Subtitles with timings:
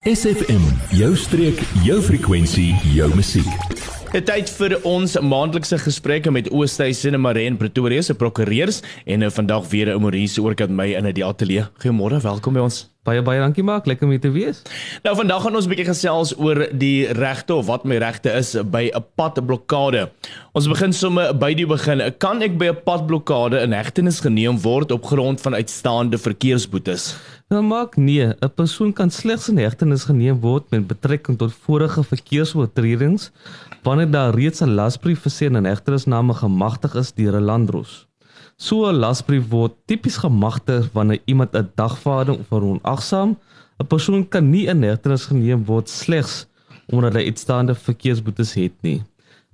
[0.00, 0.62] SFM,
[0.96, 3.48] jou streek, jou frekwensie, jou musiek.
[4.14, 9.20] Dit tyd vir ons maandelikse gesprekke met Oosthuizen en Maree en Pretoria se prokureurs en
[9.20, 11.68] nou vandag weer 'n Maurice oor kat my in die ateljee.
[11.84, 12.88] Goeiemôre, welkom by ons.
[13.00, 14.58] Baie baie dankie Mark, lekker om hier te wees.
[15.06, 18.52] Nou vandag gaan ons 'n bietjie gesels oor die regte of wat my regte is
[18.70, 20.10] by 'n padblokkade.
[20.52, 22.02] Ons begin sommer by die begin.
[22.18, 27.16] Kan ek by 'n padblokkade in hegtenis geneem word op grond van uitstaande verkeersboetes?
[27.48, 32.04] Nou maak nee, 'n persoon kan slegs in hegtenis geneem word met betrekking tot vorige
[32.04, 33.30] verkeersoortredings
[33.82, 38.09] wanneer daar reeds 'n lasbrief sy in hegtenisname gemagtig is deur 'n landros.
[38.60, 43.30] So 'n lasbrief word tipies gemagtig wanneer iemand 'n dagvaarding of 'n onagsaam
[43.80, 46.46] 'n persoon kan nie in hegtenis geneem word slegs
[46.92, 49.02] omdat hy uitstaande verkeersboetes het nie.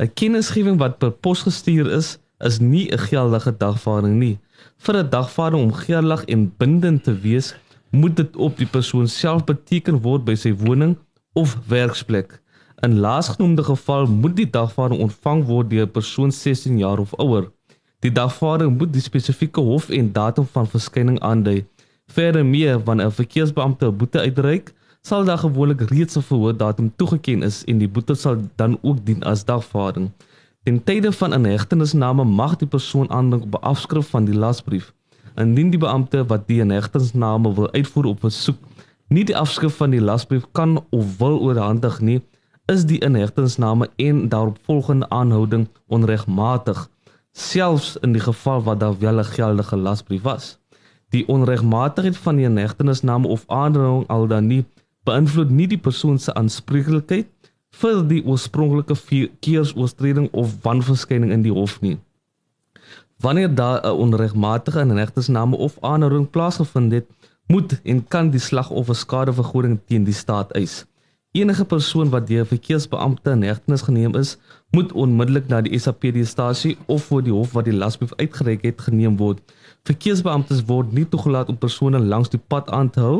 [0.00, 4.38] 'n Kennisgewing wat per pos gestuur is, is nie 'n geldige dagvaarding nie.
[4.76, 7.54] Vir 'n dagvaarding om geldig en bindend te wees,
[7.90, 10.96] moet dit op die persoon self beteken word by sy woning
[11.32, 12.40] of werksplek.
[12.80, 17.52] In laasgenoemde geval moet die dagvaarding ontvang word deur 'n persoon 16 jaar of ouer.
[18.04, 21.64] Die dagvaarding moet die spesifieke hof en datum van verskyning aandui.
[22.12, 27.42] Verder meer wanneer 'n verkeersbeampte 'n boete uitreik, sal daar gewoonlik reeds 'n verhoordatum toegeken
[27.42, 30.10] is en die boete sal dan ook dien as dagvaarding.
[30.62, 34.92] Ten tye van 'n hegtenisname mag die persoon aandink op 'n afskrif van die lasbrief.
[35.34, 38.58] Indien die beampte wat die inhegtingsname wil uitvoer op versoek
[39.08, 42.20] nie die afskrif van die lasbrief kan of wil oorhandig nie,
[42.66, 46.88] is die inhegtingsname en daaropvolgende aanhouding onregmatig,
[47.34, 50.58] selfs in die geval wat daar wel 'n geldige lasbrief was.
[51.08, 54.64] Die onregmatigheid van die inhegtingsname of aanhouding al dan nie
[55.04, 57.26] beïnvloed nie die persoon se aanspreeklikheid
[57.80, 61.98] vir die oorspronklike verkeersoortreding of wanverskyning in die hof nie.
[63.18, 67.06] Wanneer daar 'n onregmatige inhegtingsname of aanhouding plaasgevind het,
[67.46, 70.86] moet en kan die slagoffer skadevergoeding teen die staat eis.
[71.34, 74.36] Enige persoon wat deur verkeersbeampte in hegtenis geneem is,
[74.70, 79.16] moet onmiddellik na die SAPD-stasie of voor die hof wat die lasbrief uitgereik het geneem
[79.18, 79.40] word.
[79.82, 83.16] Verkeersbeamptes word nie toegelaat om persone langs die pad aan te hou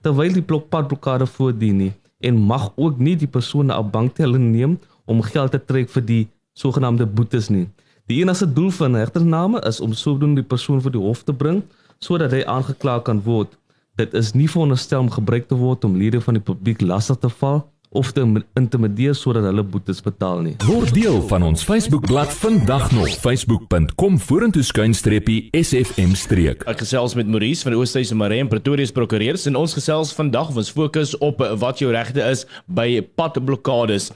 [0.00, 1.90] terwyl die blokpadblokkade voordien nie
[2.24, 6.22] en mag ook nie die persone op bankteller neem om geld te trek vir die
[6.56, 7.66] sogenaamde boetes nie.
[8.08, 11.36] Die enigste doel van 'n hegtenisname is om sodoende die persoon voor die hof te
[11.36, 11.62] bring
[11.98, 13.52] sodat hy aangekla kan word.
[13.98, 17.30] Dit is nie veronderstel om gebruik te word om lede van die publiek lastig te
[17.40, 18.24] val of te
[18.58, 20.54] intimideer sodat hulle boetes betaal nie.
[20.66, 26.66] Word deel van ons Facebookblad vandag nog facebook.com vorentoe skuinstreepie sfm streek.
[26.68, 30.70] Ek gesels met Maurice van Maree en Pretoria se prokureurs en ons gesels vandag ons
[30.70, 34.10] fokus op wat jou regte is by padblokkades.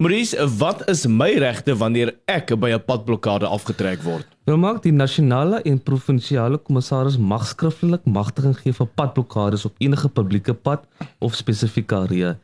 [0.00, 4.26] Maurice, wat is my regte wanneer ek by 'n padblokkade afgetrek word?
[4.46, 10.08] Nou maak die nasionale en provinsiale kommissaris mag skriftelik magtiging gee vir padblokkades op enige
[10.08, 10.86] publieke pad
[11.20, 12.36] of spesifieke area.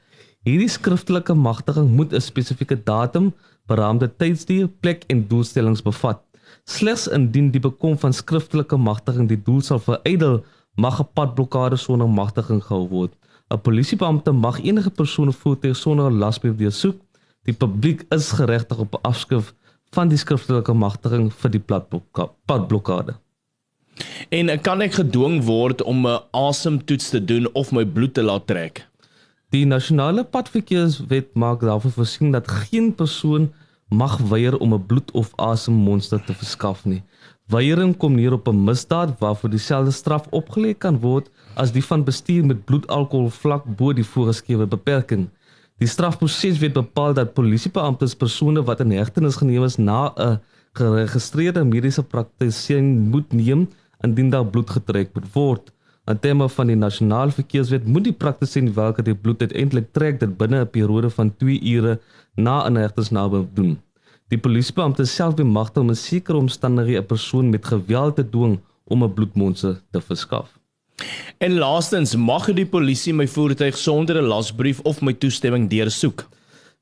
[0.47, 3.35] Hierdie skriftelike magtiging moet 'n spesifieke datum,
[3.67, 6.21] beraamde tydsduur, plek en doelstellings bevat.
[6.65, 10.45] Slegs indien die bekom van skriftelike magtiging die doel sal verydel,
[10.77, 13.13] mag 'n padblokkade sonder magtiging gehou word.
[13.51, 16.97] 'n Polisiebeampte mag enige persoon voertuig sonder 'n lasbrief deursoek.
[17.43, 19.55] Die publiek is geregtig op 'n afskrif
[19.91, 21.65] van die skriftelike magtiging vir die
[22.47, 23.15] padblokkade.
[24.29, 28.47] En kan ek gedwing word om 'n asemtoets te doen of my bloed te laat
[28.47, 28.87] trek?
[29.57, 33.47] Die nasionale padverkeerswet maak daarvoor voorsien dat geen persoon
[33.89, 37.03] mag weier om 'n bloed- of asemmonster te verskaf nie.
[37.47, 42.05] Weiering kom neer op 'n misdaad waarvoor dieselfde straf opgelê kan word as die van
[42.05, 45.29] bestuur met bloedalkohol vlak bo die voorgeskrewe beperking.
[45.79, 50.41] Die strafproseswet bepaal dat polisiebeamptes persone wat in hegtenis geneem is na 'n
[50.73, 53.69] geregistreerde mediese praktisyn moet neem
[54.01, 55.73] indien daar bloed getrek word.
[56.07, 60.37] 'n tema van die nasionale verkeerswet moet die praktisyn welke die bloed uiteindelik trek dit
[60.39, 61.99] binne 'n periode van 2 ure
[62.35, 63.79] na 'n hegtenisname doen.
[64.29, 69.03] Die polisiebeampte self bemagtig om 'n sekere omstandighede 'n persoon met geweld te dwing om
[69.03, 70.59] 'n bloedmonster te verskaf.
[71.39, 76.25] En laastens, mag die polisie my voertuig sonder 'n lasbrief of my toestemming deursoek?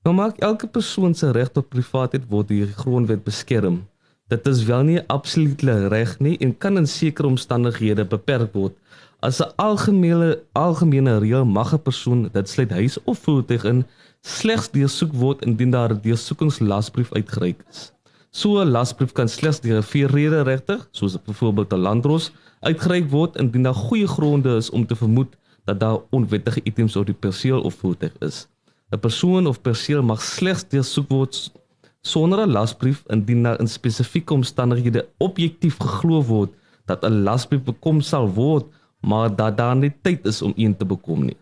[0.02, 3.82] Nou maak elke persoon se reg tot privaatheid word deur die grondwet beskerm.
[4.28, 8.72] Dit is wel nie 'n absolute reg nie en kan in sekere omstandighede beperk word.
[9.20, 13.84] As 'n algemene algemene reël mag 'n persoon dit sluit huis of voertuig in
[14.20, 17.92] slegs deursoek word indien daar 'n deursoekingslasbrief uitgereik is.
[18.30, 23.36] So 'n lasbrief kan slegs deur 'n vierrede regter, soos byvoorbeeld 'n landdros, uitgereik word
[23.36, 27.60] indien daar goeie gronde is om te vermoed dat daar onwettige items op die perseel
[27.60, 28.48] of voertuig is.
[28.90, 31.52] 'n Persoon of perseel mag slegs deursoek word
[32.04, 36.50] sonder 'n lasbrief indien daar in spesifieke omstandighede objektief geglo word
[36.86, 38.66] dat 'n lasbrief bekom sal word
[39.00, 41.36] maar dat daar nie tyd is om een te bekom nie.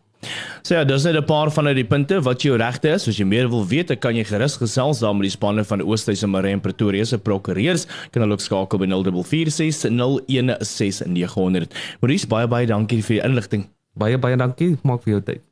[0.62, 3.08] So ja, dis net 'n paar van uit die punte wat jou regte is.
[3.08, 5.82] As jy meer wil weet, dan kan jy gerus gesels daar met die spanne van
[5.82, 7.86] Oosthuizen Marine Pretoria se prokureurs.
[8.10, 11.66] Kan hulle ook skakel by 0446016900.
[12.00, 13.68] Maurice, baie baie dankie vir die inligting.
[13.94, 15.51] Baie baie dankie, maak vir jou tyd.